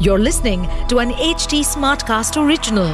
You're 0.00 0.18
listening 0.18 0.68
to 0.88 0.98
an 0.98 1.10
HT 1.12 1.62
Smartcast 1.64 2.36
original. 2.36 2.88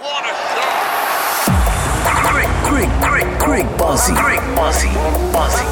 What 0.00 0.24
a 0.24 0.32
goal! 0.56 0.80
Great, 2.30 2.52
great, 2.70 2.90
great, 3.00 3.28
great 3.38 3.78
bossy. 3.78 4.14
Great 4.14 4.40
bossy. 4.54 4.88
Bossy. 5.32 5.66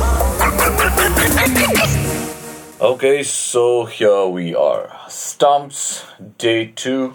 Okay, 2.81 3.23
so 3.23 3.87
here 3.87 4.27
we 4.27 4.55
are. 4.55 4.91
Stumps, 5.09 6.05
day 6.39 6.67
two. 6.67 7.15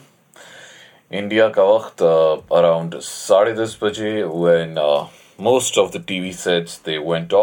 India 1.12 1.50
का 1.50 1.64
वक्त 1.64 2.02
uh, 2.02 2.42
around 2.58 2.96
साढ़े 3.02 3.54
दस 3.54 3.78
बजे 3.82 4.24
when 4.30 4.78
uh, 4.78 5.08
most 5.38 5.78
of 5.78 5.92
the 5.92 6.00
TV 6.00 6.34
sets 6.34 6.78
they 6.78 6.98
went 7.00 7.34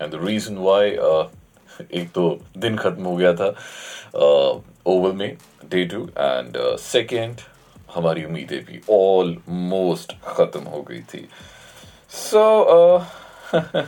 and 0.00 0.12
the 0.12 0.20
reason 0.20 0.60
why 0.60 0.96
uh, 0.96 1.28
एक 1.80 2.10
तो 2.12 2.40
दिन 2.58 2.76
खत्म 2.76 3.04
हो 3.04 3.16
गया 3.16 3.34
था 3.34 3.48
ओवल 4.86 5.12
में 5.12 5.36
डे 5.70 5.84
टू 5.84 6.08
एंड 6.18 6.56
सेकेंड 6.78 7.40
हमारी 7.94 8.24
उम्मीदें 8.24 8.64
भी 8.64 8.80
ऑलमोस्ट 8.90 10.12
खत्म 10.26 10.60
हो 10.60 10.82
गई 10.82 11.00
थी 11.00 11.28
So, 12.08 12.64
uh, 12.64 13.86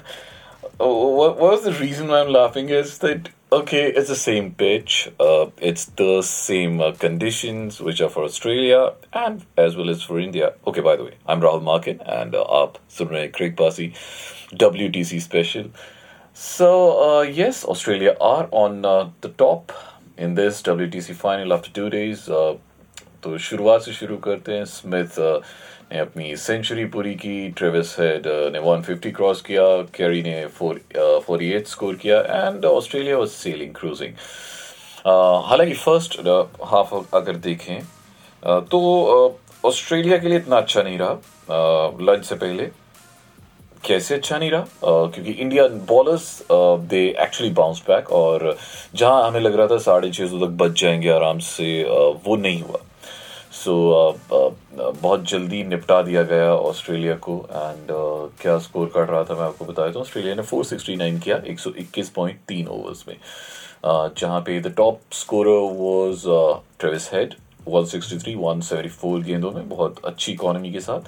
what 0.78 1.38
was 1.38 1.64
the 1.64 1.72
reason 1.72 2.08
why 2.08 2.20
I'm 2.20 2.32
laughing 2.32 2.68
is 2.68 2.98
that 2.98 3.30
okay, 3.50 3.92
it's 3.92 4.08
the 4.08 4.16
same 4.16 4.52
pitch, 4.52 5.10
uh, 5.18 5.46
it's 5.56 5.86
the 5.86 6.22
same 6.22 6.80
uh, 6.80 6.92
conditions 6.92 7.80
which 7.80 8.00
are 8.00 8.10
for 8.10 8.24
Australia 8.24 8.92
and 9.12 9.46
as 9.56 9.76
well 9.76 9.88
as 9.88 10.02
for 10.02 10.18
India. 10.18 10.52
Okay, 10.66 10.80
by 10.80 10.96
the 10.96 11.04
way, 11.04 11.14
I'm 11.26 11.40
Rahul 11.40 11.62
Markin 11.62 12.00
and 12.00 12.34
uh, 12.34 12.44
आप 12.44 12.74
सुन 12.90 13.08
रहे 13.08 13.22
हैं 13.22 13.32
Craig 13.32 13.56
Passy, 13.56 13.94
WTC 14.52 15.22
special. 15.22 15.70
So 16.37 16.67
uh, 16.99 17.21
yes, 17.21 17.63
Australia 17.63 18.15
are 18.19 18.47
on 18.51 18.83
uh, 18.83 19.09
the 19.21 19.29
top 19.29 19.71
in 20.17 20.33
this 20.35 20.61
WTC 20.63 21.13
final 21.15 21.53
after 21.53 21.71
two 21.71 21.89
days. 21.89 22.27
Uh, 22.29 22.53
तो 23.23 23.37
शुरुआत 23.37 23.81
से 23.81 23.91
शुरू 23.93 24.17
करते 24.17 24.53
हैं। 24.53 24.65
Smith 24.65 25.19
अ, 25.19 25.39
ने 25.91 25.99
अपनी 25.99 26.35
सेंचुरी 26.37 26.85
पूरी 26.95 27.13
की। 27.15 27.49
ट्रेविस 27.49 27.95
हेड 27.99 28.27
अ, 28.27 28.49
ने 28.49 28.59
150 28.59 29.11
क्रॉस 29.15 29.41
किया। 29.41 29.65
कैरी 29.95 30.21
ने 30.23 30.45
48 30.57 31.67
स्कोर 31.67 31.95
किया। 31.95 32.19
And 32.19 32.65
Australia 32.65 33.17
was 33.17 33.27
sailing 33.29 33.73
cruising 33.75 34.13
हालाँकि 35.49 35.73
फ़र्स्ट 35.73 36.19
हाफ़ 36.63 37.15
अगर 37.15 37.35
देखें 37.47 37.79
तो 38.71 39.39
ऑस्ट्रेलिया 39.65 40.17
के 40.17 40.27
लिए 40.27 40.37
इतना 40.37 40.57
अच्छा 40.57 40.81
नहीं 40.83 40.97
रहा। 41.01 41.13
लंच 42.01 42.25
से 42.25 42.35
पहले। 42.35 42.69
कैसे 43.85 44.15
अच्छा 44.15 44.37
नहीं 44.37 44.49
रहा? 44.51 44.65
क्योंकि 44.83 45.31
Indian 45.31 45.79
bowlers 45.89 46.25
they 46.51 47.03
actually 47.21 47.53
bounce 47.53 47.81
back 47.87 48.11
और 48.11 48.55
जहाँ 48.95 49.27
हमें 49.27 49.39
लग 49.41 49.55
रहा 49.55 49.67
था 49.67 49.77
साढ़े 49.79 50.11
छः 50.11 50.27
सौ 50.27 50.39
तक 50.39 50.51
बच 50.61 50.81
जाएँगे 50.81 51.09
आराम 51.09 51.39
से 51.41 51.83
वो 52.25 52.35
नहीं 52.35 52.61
हुआ। 52.61 52.79
सो 53.53 53.73
बहुत 54.31 55.23
जल्दी 55.29 55.63
निपटा 55.63 56.01
दिया 56.01 56.23
गया 56.23 56.53
ऑस्ट्रेलिया 56.53 57.15
को 57.25 57.35
एंड 57.51 57.87
क्या 58.41 58.57
स्कोर 58.59 58.87
काट 58.95 59.09
रहा 59.09 59.23
था 59.23 59.33
मैं 59.33 59.43
आपको 59.43 59.65
बताया 59.65 59.91
था 59.91 59.99
ऑस्ट्रेलिया 59.99 60.35
ने 60.35 60.43
469 60.43 61.19
किया 61.23 61.41
121.3 61.47 62.67
ओवर्स 62.67 63.05
में। 63.07 63.15
जहाँ 63.85 64.39
पे 64.41 64.59
the 64.61 64.73
top 64.77 64.99
score 65.13 65.47
was 65.47 66.23
Travis 66.79 67.09
Head 67.13 67.33
163 67.67 68.35
174 68.37 69.23
गेंदों 69.23 69.51
में, 69.51 69.69
बहुत 69.69 69.95
अच्छी 70.05 70.31
इकोनॉमी 70.31 70.71
के 70.71 70.79
साथ। 70.79 71.01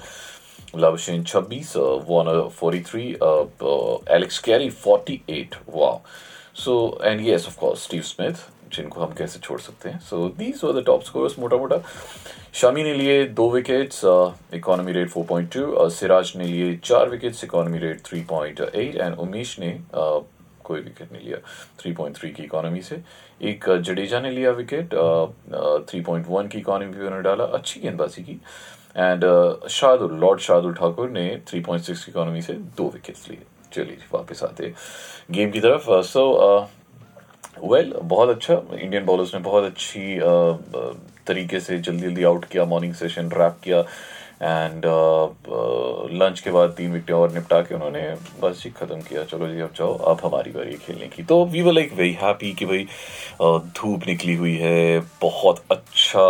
Labuschagne 0.76 1.24
26 1.24 1.76
Warner 2.10 2.50
43 2.62 4.10
Alex 4.16 4.40
Carey 4.40 4.70
48 4.72 5.56
wow 5.70 6.00
so 6.56 6.76
and 7.04 7.28
yes 7.28 7.48
of 7.48 7.58
course 7.60 7.84
Steve 7.84 8.02
Smith 8.02 8.46
जिनको 8.74 9.02
हम 9.02 9.14
कैसे 9.18 9.40
छोड़ 9.40 9.60
सकते 9.62 9.90
हैं। 9.90 10.00
So 10.00 10.28
these 10.38 10.62
were 10.64 10.82
the 10.82 10.86
top 10.86 11.04
scorers 11.04 11.38
मोटा 11.40 11.58
मोटा 11.58 11.82
शमी 12.54 12.84
ने 12.84 12.94
लिए 12.94 13.24
दो 13.38 13.50
विकेट्स 13.52 14.02
इकोनॉमी 14.54 14.92
रेट 14.92 15.10
4.2 15.12 15.90
सिराज 15.92 16.34
ने 16.38 16.46
लिए 16.46 16.76
चार 16.84 17.10
wickets 17.10 17.44
economy 17.44 17.80
rate 17.80 18.02
3.8 18.08 18.96
and 18.96 19.16
Umesh 19.16 19.58
ने 19.60 19.72
uh, 19.74 20.22
कोई 20.64 20.80
विकेट 20.82 21.12
नहीं 21.12 21.26
लिया 21.26 21.38
3.3 21.82 22.34
की 22.36 22.44
इकोनॉमी 22.44 22.82
से। 22.82 23.02
एक 23.50 23.70
uh, 23.70 23.78
जडेजा 23.80 24.20
ने 24.20 24.32
लिया 24.32 24.52
विकेट 24.52 24.94
थ्री 25.90 26.02
पॉइंट 26.02 26.26
वन 26.30 26.48
की 26.48 26.58
इकोनॉमी 26.58 26.94
पे 26.94 27.00
उन्होंने 27.00 27.24
डाला 27.24 27.44
अच्छी 27.60 27.80
गेंदबाजी 27.80 28.24
की। 28.24 28.40
एंड 28.98 29.24
शार्दुल 29.70 30.14
लॉर्ड 30.20 30.40
शार्दुल 30.40 30.74
ठाकुर 30.74 31.10
ने 31.10 31.28
3.6 31.50 32.04
की 32.06 32.12
इकोनॉमी 32.12 32.42
से 32.42 32.54
दो 32.54 32.90
विकेट्स 32.90 33.30
लिए। 33.30 33.42
चलिए 33.74 33.98
वापस 34.14 34.44
आते 34.44 34.74
गेम 35.32 35.52
की 35.52 35.60
तरफ़। 35.60 35.90
सो 36.04 36.24
वेल 37.64 37.94
बहुत 38.04 38.30
अच्छा। 38.30 38.62
इंडियन 38.80 39.06
बॉलर्स 39.06 39.34
ने 39.36 39.40
बहुत 39.42 39.64
अच्छी 39.64 40.18
अ, 40.18 40.58
तरीके 41.28 41.60
से 41.60 41.78
जल्दी 41.78 42.02
जल्दी 42.02 42.24
आउट 42.24 42.46
किया 42.46 42.66
मॉर्निंग 42.66 42.94
सेशन 42.94 43.30
रैप 43.34 43.58
किया। 43.64 43.80
एंड 44.42 44.86
लंच 46.22 46.40
के 46.40 46.52
बाद 46.52 46.70
तीन 46.78 46.92
विकेट 46.92 47.12
और 47.16 47.32
निपटा 47.34 47.62
के 47.62 47.76
उन्होंने 47.76 48.02
बस 48.42 48.62
जी 48.64 48.70
खत्म 48.70 49.00
किया। 49.02 49.24
चलो 49.24 49.48
जी 49.48 49.60
अब 49.62 49.74
जाओ 49.76 49.98
अब 50.12 50.20
हमारी 50.26 50.52
बारी 50.52 50.76
खेलने 50.78 51.08
की। 51.08 51.24
तो 51.24 51.44
we 51.46 51.62
were 51.62 51.74
like 51.74 51.94
very 51.94 52.12
happy 52.22 52.52
कि 52.54 52.66
भाई 52.66 52.88
धूप 53.78 54.08
निकली 54.08 54.36
हुई 54.36 54.56
है 54.58 55.00
बहुत 55.22 55.64
अच्छा 55.72 56.26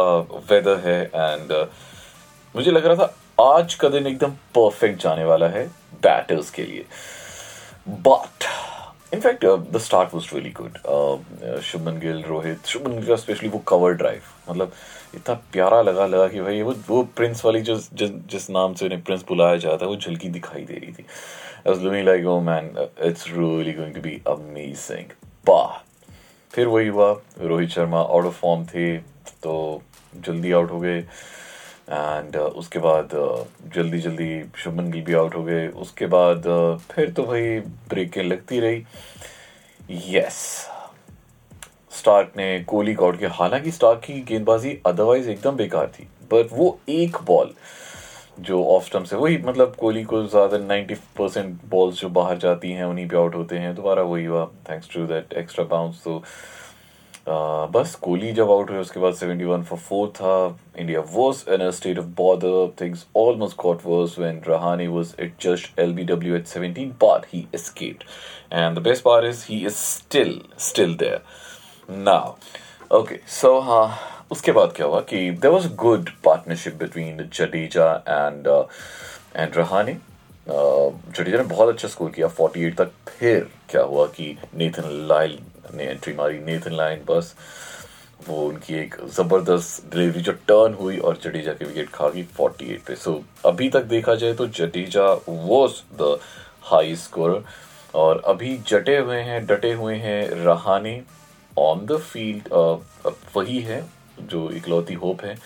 वेदर 0.51 0.77
है। 0.85 1.01
एंड 1.05 1.51
मुझे 2.55 2.71
लग 2.71 2.85
रहा 2.85 3.05
था 3.05 3.53
आज 3.55 3.73
का 3.75 3.89
दिन 3.89 4.07
एकदम 4.07 4.31
परफेक्ट 4.55 5.01
जाने 5.03 5.23
वाला 5.25 5.47
है 5.49 5.65
बैटर्स 6.03 6.49
के 6.49 6.63
लिए। 6.63 6.85
But 8.07 8.43
in fact 9.13 9.45
the 9.45 9.77
start 9.77 10.13
was 10.13 10.29
really 10.33 10.49
good 10.59 10.77
Shubman 11.61 11.99
Gill 11.99 12.21
Rohit 12.27 12.65
Shubman 12.65 12.93
Gill 12.93 13.07
का 13.07 13.15
स्पेशली 13.15 13.49
वो 13.49 13.59
कवर 13.67 13.93
ड्राइव 13.93 14.21
मतलब 14.49 14.71
इतना 15.15 15.35
प्यारा 15.53 15.81
लगा 15.81 16.05
लगा 16.05 16.27
कि 16.27 16.41
भाई 16.41 16.61
वो 16.61 16.75
वो 16.87 17.03
प्रिंस 17.17 17.45
वाली 17.45 17.61
जो 17.61 17.75
जिस 17.93 18.11
जिस 18.31 18.49
नाम 18.49 18.73
से 18.73 18.85
उन्हें 18.85 19.01
प्रिंस 19.01 19.25
बुलाया 19.27 19.57
जाता 19.57 19.85
है, 19.85 19.89
वो 19.89 19.97
झलकी 19.97 20.29
दिखाई 20.29 20.63
दे 20.63 20.73
रही 20.73 20.91
थी। 20.91 21.05
Like 22.05 22.25
oh 22.31 22.39
man 22.41 22.65
it's 23.07 23.29
really 23.35 23.73
going 23.77 23.93
to 23.93 24.01
be 24.01 24.15
amazing. 24.31 25.07
But, 25.49 25.71
फिर 26.53 26.67
वही 26.67 26.87
हुआ, 26.87 27.11
Rohit 27.41 27.69
Sharma 27.69 27.99
out 27.99 28.25
of 28.25 28.33
form 28.33 28.65
थे 28.65 28.97
तो 29.43 29.81
जल्दी 30.15 30.51
आउट 30.51 30.71
हो 30.71 30.79
गए। 30.79 30.99
एंड 31.89 32.35
उसके 32.35 32.79
बाद 32.79 33.09
uh, 33.09 33.75
जल्दी 33.75 33.99
जल्दी 33.99 34.43
शुभमन 34.57 34.91
गिल 34.91 35.03
भी 35.03 35.13
आउट 35.13 35.35
हो 35.35 35.43
गए। 35.43 35.67
उसके 35.67 36.05
बाद 36.05 36.37
uh, 36.37 36.93
फिर 36.93 37.11
तो 37.11 37.23
भाई 37.23 37.59
ब्रेकें 37.89 38.23
लगती 38.23 38.59
रही। 38.59 38.85
यस 39.89 40.67
स्टार्क 41.91 42.31
ने 42.37 42.59
कोहली 42.59 42.93
को 42.93 43.05
आउट 43.05 43.19
किया 43.19 43.29
हालाँकि 43.33 43.71
स्टार्क 43.71 43.99
की 43.99 44.21
गेंदबाजी 44.21 44.81
अदरवाइज़ 44.85 45.29
एकदम 45.29 45.55
बेकार 45.55 45.87
थी 45.87 46.03
बट 46.03 46.47
वो 46.53 46.79
एक 46.89 47.17
बॉल 47.25 47.53
जो 48.39 48.65
ऑफ़ 48.65 48.85
स्टम्प 48.85 49.05
से 49.05 49.15
वही 49.15 49.37
मतलब 49.37 49.75
कोहली 49.75 50.03
को 50.03 50.23
ज़्यादा 50.23 50.57
90 50.57 50.97
परसेंट 51.17 51.59
बॉल्स 51.65 52.01
जो 52.01 52.09
बाहर 52.09 52.37
जाती 52.37 52.71
हैं 52.71 52.85
उन्हीं 52.85 53.07
पे 53.07 53.17
आउट 53.17 53.35
होते 53.35 53.57
हैं। 53.57 53.75
दोबारा 53.75 54.01
वही 54.01 54.25
हुआ। 54.25 54.45
Thanks 54.45 54.89
to 54.93 55.05
that 55.07 55.33
extra 55.33 55.65
bounce 55.65 56.01
तो 56.03 56.19
Uh, 56.19 56.64
बस 57.27 57.93
कोहली 58.01 58.31
जब 58.33 58.51
आउट 58.51 58.69
हुए 58.71 58.79
उसके 58.79 58.99
बाद 58.99 59.13
71 59.15 59.63
फॉर 59.65 59.79
फोर 59.79 60.07
था। 60.15 60.57
India 60.79 60.99
was 61.11 61.43
in 61.53 61.61
a 61.61 61.69
state 61.77 61.99
of 61.99 62.05
bother 62.17 62.73
things 62.81 63.05
almost 63.17 63.57
got 63.61 63.81
worse 63.85 64.17
when 64.19 64.41
Rahane 64.47 64.87
was 64.87 65.15
at 65.19 65.33
just 65.41 65.79
LBW 65.79 66.35
at 66.35 66.47
17 66.47 66.91
but 67.03 67.25
he 67.33 67.45
escaped 67.55 68.03
and 68.53 68.77
the 68.77 68.81
best 68.83 69.03
part 69.03 69.25
is 69.25 69.45
he 69.49 69.65
is 69.65 69.75
still 69.75 70.39
still 70.67 70.95
there 70.97 71.21
now 71.89 72.35
okay 72.99 73.19
so 73.31 73.59
हाँ 73.59 73.87
उसके 74.31 74.51
बाद 74.51 74.73
क्या 74.75 74.85
हुआ 74.85 74.99
कि 75.09 75.29
there 75.31 75.51
was 75.51 75.67
good 75.75 76.09
partnership 76.25 76.75
between 76.79 77.29
Jadeja 77.33 77.91
and 78.07 78.47
and 79.35 79.57
Rahane 79.57 79.97
Jadeja 80.49 81.37
ने 81.37 81.43
बहुत 81.43 81.69
अच्छा 81.69 81.87
score 81.87 82.09
किया 82.11 82.27
48 82.35 82.77
तक। 82.77 82.91
फिर 83.09 83.47
क्या 83.69 83.81
हुआ 83.83 84.05
कि 84.07 84.35
नेथन 84.55 84.89
लाइल 85.09 85.37
ने 85.75 85.83
एंट्री 85.85 86.13
मारी 86.13 86.39
नेथन 86.45 86.75
लाइन 86.75 87.01
बस। 87.09 87.35
वो 88.27 88.35
उनकी 88.41 88.73
एक 88.75 88.95
ज़बरदस्त 89.15 89.89
डिलीवरी 89.93 90.21
जो 90.21 90.31
टर्न 90.47 90.73
हुई 90.73 90.97
और 90.97 91.19
जडेजा 91.23 91.53
की 91.53 91.65
विकेट 91.65 91.89
खा 91.93 92.07
गई 92.09 92.23
48 92.35 92.85
पे। 92.87 92.95
सो 92.95 93.11
so, 93.11 93.45
अभी 93.45 93.69
तक 93.69 93.83
देखा 93.85 94.15
जाए 94.15 94.33
तो 94.33 94.47
Jadeja 94.49 95.07
was 95.29 95.81
the 96.01 96.17
high 96.63 96.95
score 96.95 97.43
और 97.95 98.21
अभी 98.27 98.57
जटे 98.67 98.97
हुए 98.97 99.19
हैं 99.21 99.45
डटे 99.45 99.71
हुए 99.73 99.95
हैं 99.97 100.29
रहाने 100.45 101.01
ऑन 101.57 101.85
द 101.85 101.97
फ़ील्ड 102.03 102.47
वही 103.35 103.59
है 103.61 103.83
जो 104.21 104.49
इकलौती 104.51 104.93
होप 104.93 105.23
है। 105.23 105.37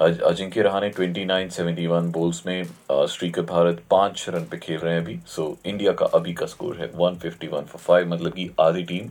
अजिंक्य 0.00 0.62
रहाने 0.62 0.90
29 0.90 1.50
71 1.52 2.06
बॉल्स 2.12 2.42
में 2.46 2.62
स्ट्रीकर 2.92 3.42
भारत 3.42 3.82
पाँच 3.90 4.24
रन 4.28 4.44
पे 4.50 4.58
खेल 4.58 4.78
रहे 4.78 4.94
हैं 4.94 5.00
अभी। 5.02 5.18
सो 5.26 5.56
इंडिया 5.66 5.92
का 5.92 6.06
अभी 6.14 6.32
का 6.34 6.46
स्कोर 6.46 6.76
है 6.76 6.90
151 6.90 7.64
फॉर 7.64 7.78
फाइव 7.78 8.08
मतलब 8.12 8.32
कि 8.32 8.50
आधी 8.60 8.82
टीम 8.82 9.10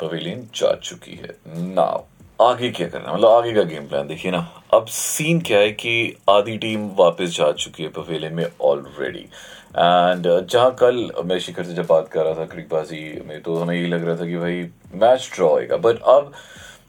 पवेलियन 0.00 0.42
जा 0.54 0.74
चुकी 0.82 1.14
है। 1.14 1.36
नाउ 1.74 2.02
आगे 2.40 2.70
क्या 2.70 2.88
करना 2.88 3.12
मतलब 3.12 3.28
आगे 3.28 3.52
का 3.54 3.62
गेम 3.64 3.86
प्लान 3.88 4.06
देखिए 4.08 4.30
ना। 4.32 4.38
अब 4.74 4.86
सीन 4.86 5.40
क्या 5.40 5.58
है 5.58 5.70
कि 5.72 6.16
आधी 6.30 6.56
टीम 6.58 6.88
वापस 6.98 7.36
जा 7.36 7.50
चुकी 7.54 7.82
है 7.82 7.88
पवेलियन 7.90 8.34
में 8.34 8.46
ऑलरेडी 8.62 9.26
एंड 9.76 10.26
जहाँ 10.26 10.74
कल 10.80 11.10
मैं 11.24 11.38
शिखर 11.38 11.64
से 11.64 11.74
जब 11.74 11.86
बात 11.86 12.08
कर 12.08 12.24
रहा 12.24 12.34
था, 12.34 12.44
क्रिकबाजी 12.46 13.22
में 13.26 13.40
तो 13.42 13.56
हमें 13.56 13.74
यही 13.76 13.86
लग 13.86 14.04
रहा 14.06 14.16
था 14.16 14.26
कि 14.26 14.36
भाई 14.36 14.68
मैच 14.94 15.30
ड्रॉ 15.34 15.48
होएगा। 15.48 15.76
बट 15.78 16.02
अब 16.08 16.32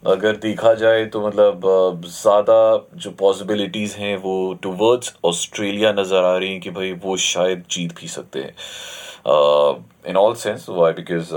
अगर 0.06 0.36
देखा 0.38 0.74
जाए 0.74 1.06
तो 1.06 1.25
मतलब 1.28 2.02
ज़्यादा 2.06 2.57
जो 2.96 3.12
पॉसिबिलिटीज़ 3.19 3.96
हैं 3.98 4.16
वो 4.18 4.34
टुवर्ड्स 4.63 5.16
ऑस्ट्रेलिया 5.25 5.92
नज़र 5.94 6.24
आ 6.24 6.36
रही 6.38 6.52
हैं 6.52 6.60
कि 6.62 6.69
भाई 6.72 6.92
वो 7.04 7.16
शायद 7.19 7.63
जीत 7.72 7.96
भी 8.00 8.07
सकते 8.07 8.40
हैं। 8.40 8.54
In 10.10 10.18
all 10.18 10.34
sense 10.36 10.66
why 10.69 10.94
because 10.94 11.34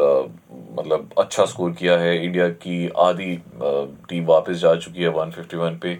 मतलब 0.79 1.11
अच्छा 1.19 1.44
स्कोर 1.47 1.73
किया 1.73 1.97
है। 1.99 2.25
इंडिया 2.25 2.49
की 2.59 2.88
आधी 3.00 3.35
टीम 3.62 4.26
वापस 4.26 4.56
जा 4.56 4.75
चुकी 4.76 5.03
है 5.03 5.11
151 5.11 5.79
पे। 5.82 5.99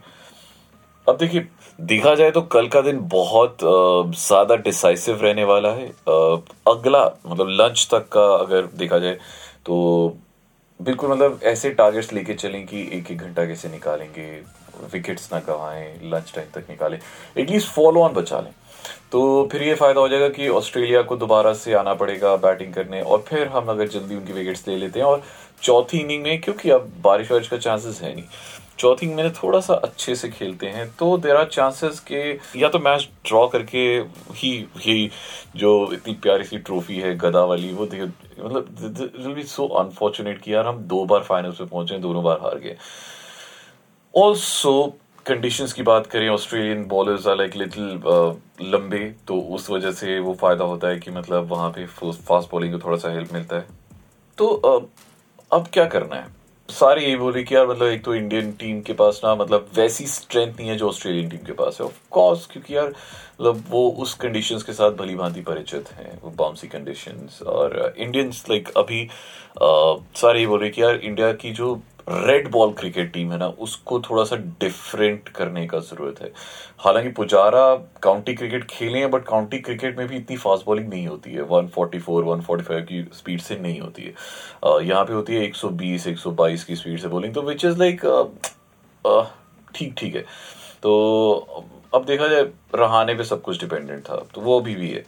अब 1.06 1.17
देखिए, 1.17 1.47
देखा 1.79 2.15
जाए 2.15 2.31
तो 2.31 2.41
कल 2.53 2.67
का 2.69 2.81
दिन 2.82 2.99
बहुत 3.09 3.59
ज़्यादा 3.62 4.56
डिसाइसिव 4.62 5.20
रहने 5.23 5.44
वाला 5.47 5.73
है। 5.73 5.87
अगला 6.69 7.05
मतलब 7.26 7.49
लंच 7.61 7.88
तक 7.91 8.09
का 8.12 8.25
अगर 8.37 8.67
देखा 8.76 8.99
जाए 8.99 9.15
तो 9.67 9.76
बिल्कुल 10.80 11.10
मतलब 11.10 11.40
ऐसे 11.42 11.70
टारगेट्स 11.70 12.12
लेके 12.12 12.34
चलें 12.34 12.66
कि 12.66 12.80
एक 12.92 13.10
एक 13.10 13.19
घंटा 13.19 13.44
कैसे 13.46 13.69
निकालेंगे 13.69 14.26
विकेट्स 14.92 15.28
ना 15.32 15.38
गंवाएँ 15.48 16.10
लंच 16.10 16.32
टाइम 16.34 16.46
तक 16.54 16.70
निकालें 16.70 16.98
एटलीस्ट 17.38 17.69
फॉलो 17.69 18.02
ऑन 18.02 18.12
बचा 18.14 18.40
लें। 18.40 18.52
तो 19.12 19.48
फिर 19.52 19.62
ये 19.62 19.75
फ़ायदा 19.75 20.00
हो 20.00 20.08
जाएगा 20.08 20.28
कि 20.28 20.48
ऑस्ट्रेलिया 20.48 21.02
को 21.02 21.16
दोबारा 21.16 21.52
से 21.54 21.72
आना 21.75 21.94
पड़ेगा 21.94 22.34
बैटिंग 22.36 22.72
करने 22.75 23.00
और 23.02 23.25
फिर 23.28 23.48
हम 23.48 23.69
अगर 23.69 23.88
जल्दी 23.88 24.16
उनकी 24.16 24.32
विकेट्स 24.32 24.66
ले 24.69 24.76
लेते 24.76 25.00
हैं 25.00 25.06
और 25.06 25.22
चौथी 25.62 25.98
इनिंग 25.98 26.22
में, 26.22 26.40
क्योंकि 26.40 26.70
अब 26.70 26.90
बारिश 27.04 27.31
वारिश 27.32 27.48
का 27.48 27.56
चांसेस 27.58 28.00
है 28.02 28.14
नहीं। 28.14 28.24
चौथी 28.78 29.06
इनिंग 29.06 29.20
में 29.20 29.32
थोड़ा 29.32 29.60
सा 29.60 29.75
अच्छे 29.75 30.14
से 30.14 30.28
खेलते 30.28 30.66
हैं 30.66 30.88
तो 30.98 31.16
देर 31.19 31.36
आर 31.36 31.44
चांसेस 31.44 32.00
के 32.00 32.20
या 32.60 32.69
तो 32.69 32.78
मैच 32.78 33.08
ड्रॉ 33.26 33.46
करके 33.48 33.84
ही 34.32 34.69
ही 34.76 35.10
जो 35.56 35.92
इतनी 35.92 36.14
प्यारी 36.14 36.44
सी 36.44 36.58
ट्रॉफी 36.58 36.96
है 36.96 37.16
गदा 37.19 37.44
वाली 37.44 37.72
वो 37.72 37.86
देखो 37.86 38.06
मतलब 38.44 39.34
बी 39.34 39.42
सो 39.42 39.66
अनफॉर्चुनेट 39.66 40.40
कि 40.42 40.54
यार 40.54 40.66
हम 40.66 40.78
दो 40.78 41.04
बार 41.04 41.22
फाइनल्स 41.22 41.60
में 41.60 41.70
पहुँचे 41.70 41.98
दोनों 41.98 42.25
बार 42.25 42.38
हार 42.42 42.58
गए। 42.58 42.76
ऑल्सो 44.14 44.94
कंडीशंस 45.26 45.72
की 45.72 45.82
बात 45.82 46.06
करें 46.06 46.28
Australian 46.28 46.84
bowlers 46.84 47.26
are 47.26 47.36
like 47.36 47.56
little 47.56 47.84
लंबे 48.62 49.04
तो 49.28 49.40
उस 49.40 49.70
वजह 49.70 49.92
से 49.92 50.19
वो 50.20 50.34
फ़ायदा 50.34 50.64
होता 50.64 50.88
है 50.88 50.98
कि 50.98 51.10
मतलब 51.10 51.50
वहाँ 51.50 51.70
पे 51.70 51.86
फास्ट 51.86 52.50
बॉलिंग 52.50 52.72
को 52.72 52.78
थोड़ा 52.78 52.96
सा 52.96 53.12
हेल्प 53.12 53.32
मिलता 53.32 53.56
है। 53.56 53.66
तो 54.38 54.48
uh, 54.64 54.82
अब 55.52 55.66
क्या 55.72 55.84
करना 55.86 56.16
है? 56.16 56.38
सारे 56.69 57.03
यही 57.03 57.17
बोले 57.17 57.43
कि 57.43 57.55
यार 57.55 57.67
मतलब 57.67 57.87
एक 57.87 58.05
तो 58.05 58.15
इंडियन 58.15 58.50
टीम 58.53 58.81
के 58.81 58.93
पास 58.93 59.20
ना 59.25 59.35
मतलब 59.35 59.70
वैसी 59.76 60.06
स्ट्रेंथ 60.06 60.53
नहीं 60.53 60.69
है 60.69 60.76
जो 60.76 60.88
ऑस्ट्रेलियन 60.88 61.29
टीम 61.29 61.41
के 61.41 61.53
पास 61.53 61.79
है। 61.81 61.87
ऑफ़ 61.87 61.99
कोर्स 62.11 62.47
क्योंकि 62.47 62.76
यार 62.76 62.88
मतलब 62.88 63.65
वो 63.69 63.88
उस 63.99 64.15
कंडीशंस 64.15 64.62
के 64.62 64.73
साथ 64.73 64.93
भली 64.93 65.15
भांति 65.15 65.41
परिचित 65.41 65.88
हैं 65.88 66.19
वो 66.23 66.31
बाउंसी 66.31 66.69
कंडीशंस 66.69 67.43
और 67.43 67.94
इंडियंस 67.99 68.44
लाइक 68.50 68.69
अभी 68.76 69.03
आ, 69.62 69.97
सारे 70.15 70.38
यही 70.38 70.47
बोल 70.47 70.61
रहे 70.61 70.70
कि 70.70 70.82
यार 70.82 70.94
इंडिया 70.94 71.32
की 71.32 71.50
जो 71.50 71.75
रेड 72.08 72.50
बॉल 72.50 72.70
क्रिकेट 72.72 73.12
टीम 73.12 73.32
है 73.32 73.38
ना, 73.38 73.46
उसको 73.46 74.00
थोड़ा 74.00 74.22
सा 74.25 74.37
डिफरेंट 74.37 75.28
करने 75.28 75.66
का 75.66 75.78
ज़रूरत 75.81 76.20
है। 76.22 76.31
हालाँकि 76.78 77.08
पुजारा 77.12 77.75
काउंटी 78.02 78.34
क्रिकेट 78.34 78.64
खेले 78.70 78.99
हैं 78.99 79.10
बट 79.10 79.25
काउंटी 79.25 79.58
क्रिकेट 79.58 79.99
में 79.99 80.06
भी 80.08 80.16
इतनी 80.16 80.37
फास्ट 80.37 80.66
बॉलिंग 80.66 80.88
नहीं 80.88 81.06
होती 81.06 81.32
है। 81.32 81.43
144 81.43 82.22
145 82.25 82.84
की 82.87 83.02
स्पीड 83.14 83.40
से 83.40 83.56
नहीं 83.56 83.81
होती 83.81 84.02
है। 84.02 84.14
यहाँ 84.87 85.05
पे 85.05 85.12
होती 85.12 85.34
है 85.34 85.43
120 85.43 86.06
122 86.06 86.64
की 86.64 86.76
स्पीड 86.76 86.99
से 87.00 87.08
बॉलिंग 87.08 87.34
तो 87.34 87.43
विच 87.43 87.64
इज़ 87.64 87.78
लाइक 87.78 88.00
ठीक 89.75 89.94
ठीक 89.99 90.14
है। 90.16 90.25
तो 90.82 91.44
अब 91.94 92.05
देखा 92.05 92.28
जाए 92.28 92.43
रहाने 92.75 93.14
पे 93.14 93.25
सब 93.25 93.43
कुछ 93.43 93.60
डिपेंडेंट 93.60 94.02
था। 94.05 94.16
तो 94.34 94.40
वो 94.40 94.58
अभी 94.60 94.75
भी 94.75 94.90
है। 94.90 95.05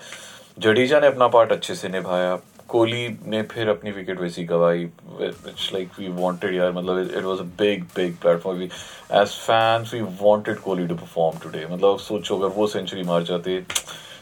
जडेजा 0.59 1.01
ने 1.01 1.07
अपना 1.07 1.29
पार्ट 1.29 1.53
अच्छे 1.53 1.75
से 1.75 1.89
निभाया। 1.89 2.39
कोहली 2.71 3.09
ने 3.27 3.43
फिर 3.43 3.69
अपनी 3.69 3.91
विकेट 3.91 4.21
वैसी 4.21 4.45
गवाई 4.45 4.83
इट्स 4.83 5.71
लाइक 5.73 5.99
वी 5.99 6.09
वांटेड 6.13 6.55
यार 6.55 6.73
मतलब 6.73 7.17
it 7.17 7.25
was 7.25 7.39
a 7.39 7.49
big 7.59 7.85
big 7.97 8.17
platform 8.23 8.63
as 8.63 9.29
fans 9.29 9.95
we 9.95 10.01
wanted 10.01 10.59
Kohli 10.59 10.87
to 10.87 10.95
perform 10.95 11.39
today 11.39 11.67
मतलब 11.71 11.99
सोचो, 11.99 12.39
अगर 12.39 12.55
वो 12.57 12.67
सेंचुरी 12.67 13.03
मार 13.03 13.23
जाते, 13.23 13.61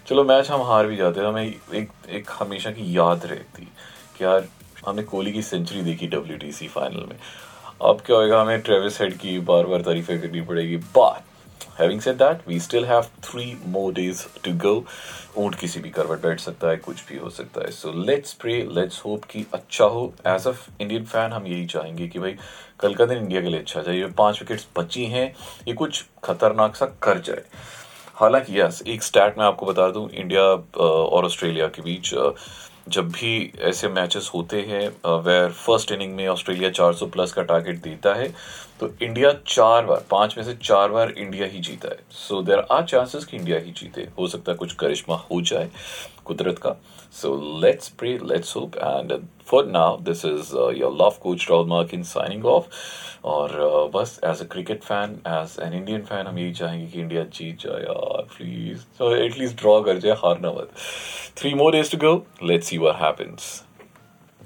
चलो 0.08 0.24
मैच 0.24 0.50
हम 0.50 0.62
हार 0.62 0.86
भी 0.86 0.96
जाते, 0.96 1.20
हमें 1.20 1.44
एक 1.44 1.90
एक 2.08 2.30
हमेशा 2.38 2.70
की 2.70 2.96
याद 2.96 3.26
रहती 3.26 3.64
कि 4.18 4.24
यार, 4.24 4.48
हमने 4.86 5.02
कोहली 5.02 5.32
की 5.32 5.42
सेंचुरी 5.42 5.82
देखी 5.82 6.06
डब्ल्यू 6.06 6.68
फाइनल 6.68 7.06
में। 7.08 7.16
अब 7.82 8.00
क्या 8.06 8.16
होएगा, 8.16 8.40
हमें 8.40 8.60
ट्रेविस 8.60 9.00
हेड 9.00 9.16
की 9.18 9.38
बार 9.38 9.66
बार 9.66 9.82
तारीफें 9.82 10.20
करनी 10.20 10.40
पड़ेगी 10.40 10.76
but 10.76 11.27
Having 11.78 12.00
said 12.00 12.18
that, 12.18 12.40
we 12.46 12.58
still 12.58 12.84
have 12.84 13.08
three 13.22 13.56
more 13.66 13.92
days 13.92 14.26
to 14.42 14.52
go. 14.64 14.72
ऊँट 15.36 15.54
किसी 15.54 15.80
भी 15.80 15.90
करवट 15.90 16.22
बैठ 16.22 16.40
सकता 16.40 16.68
है 16.68 16.76
कुछ 16.76 17.06
भी 17.08 17.18
हो 17.18 17.30
सकता 17.30 17.60
है। 17.60 17.70
So 17.70 17.92
let's 18.04 18.32
pray 18.32 18.68
let's 18.72 19.00
hope 19.04 19.24
कि 19.24 19.44
अच्छा 19.54 19.84
हो। 19.84 20.12
एज 20.26 20.46
अ 20.46 20.52
इंडियन 20.80 21.04
फ़ैन 21.04 21.32
हम 21.32 21.46
यही 21.46 21.66
चाहेंगे 21.66 22.08
कि 22.08 22.18
भाई 22.18 22.36
कल 22.80 22.94
का 22.94 23.06
दिन 23.06 23.18
इंडिया 23.18 23.40
के 23.40 23.48
लिए 23.48 23.60
अच्छा 23.60 23.82
जाए। 23.82 24.02
पाँच 24.18 24.40
विकेट्स 24.40 24.66
बची 24.78 25.04
हैं 25.06 25.26
ये 25.68 25.74
कुछ 25.74 26.04
खतरनाक 26.24 26.76
सा 26.76 26.86
कर 26.86 27.18
जाए। 27.18 27.42
हालाँकि 28.14 28.60
यस 28.60 28.82
एक 28.86 29.02
स्टैट 29.02 29.38
मैं 29.38 29.44
आपको 29.44 29.66
बता 29.66 29.90
दूँ 29.90 30.08
इंडिया 30.10 30.42
अ, 30.42 30.82
और 30.82 31.24
ऑस्ट्रेलिया 31.24 31.68
के 31.68 31.82
बीच 31.82 32.14
अ, 32.14 32.32
जब 32.88 33.08
भी 33.12 33.52
ऐसे 33.68 33.88
मैचेस 33.88 34.30
होते 34.34 34.60
हैं 34.68 34.86
वेयर 35.24 35.50
फ़र्स्ट 35.50 35.92
इनिंग 35.92 36.14
में 36.16 36.26
ऑस्ट्रेलिया 36.28 36.70
400 36.72 37.10
प्लस 37.12 37.32
का 37.32 37.42
टारगेट 37.42 37.82
देता 37.82 38.14
है 38.14 38.28
तो 38.80 38.90
इंडिया 39.02 39.32
चार 39.46 39.86
बार 39.86 40.04
पाँच 40.10 40.36
में 40.38 40.44
से 40.44 40.54
चार 40.62 40.90
बार 40.90 41.10
इंडिया 41.10 41.46
ही 41.46 41.60
जीता 41.60 41.88
है। 41.88 41.98
सो 42.10 42.42
देर 42.42 42.58
आर 42.72 42.84
चांसेस 42.84 43.24
कि 43.24 43.36
इंडिया 43.36 43.58
ही 43.58 43.72
जीते। 43.78 44.06
हो 44.18 44.26
सकता 44.28 44.52
है 44.52 44.58
कुछ 44.58 44.72
करिश्मा 44.82 45.16
हो 45.30 45.40
जाए 45.42 45.70
कुदरत 46.24 46.58
का। 46.58 46.76
So 47.12 47.34
let's 47.62 47.88
pray 47.98 48.18
let's 48.22 48.56
hope 48.56 48.76
and 48.76 49.12
for 49.46 49.66
now 49.66 49.96
this 50.02 50.24
is 50.24 50.54
your 50.76 50.92
love 51.02 51.14
coach 51.22 51.46
Rahul 51.50 51.66
Markin 51.68 52.02
signing 52.04 52.46
off 52.46 52.66
और 53.24 53.50
uh, 53.50 53.94
बस 53.94 54.18
as 54.24 54.40
a 54.40 54.44
cricket 54.52 54.82
fan 54.84 55.18
as 55.28 55.56
an 55.62 55.72
Indian 55.74 56.02
fan 56.02 56.26
हम 56.26 56.38
यही 56.38 56.52
चाहेंगे 56.54 56.86
कि 56.86 57.00
इंडिया 57.00 57.22
जीत 57.38 57.60
जाए 57.60 57.80
यार 57.82 58.22
प्लीज़ 58.36 59.02
एटलीस्ट 59.14 59.56
ड्रॉ 59.60 59.80
कर 59.82 59.98
जाए 59.98 60.16
हारना 60.24 60.50
मत। 60.52 60.70
Three 61.36 61.54
more 61.54 61.72
days 61.72 61.90
to 61.92 61.98
go 61.98 62.14
let's 62.42 62.68
see 62.68 62.77
what 62.77 63.01
happens 63.01 63.63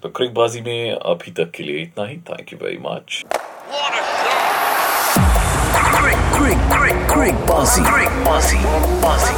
तो 0.03 0.09
क्रिकबाजी 0.09 0.61
में 0.61 0.91
अभी 0.91 1.31
तक 1.31 1.51
के 1.51 1.63
लिए 1.63 1.81
इतना 1.81 2.05
ही 2.05 2.17
thank 2.17 2.53
you 2.53 2.59
very 2.61 2.77
much 2.77 3.25
What 3.69 3.93
a 3.93 3.95
shot! 3.95 5.23
Crick, 5.95 6.17
crick, 6.35 6.57
crick, 6.73 6.97
crick, 7.13 7.35
bossy, 7.47 7.81
crick, 7.81 8.09
bossy, 8.25 8.57
bossy. 9.01 9.33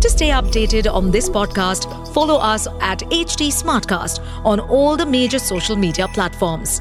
To 0.00 0.08
stay 0.08 0.30
updated 0.30 0.86
on 0.92 1.10
this 1.10 1.28
podcast, 1.28 1.86
follow 2.14 2.36
us 2.36 2.66
at 2.80 3.00
HT 3.10 3.52
Smartcast 3.52 4.20
on 4.44 4.60
all 4.60 4.96
the 4.96 5.04
major 5.06 5.38
social 5.38 5.76
media 5.76 6.08
platforms. 6.08 6.80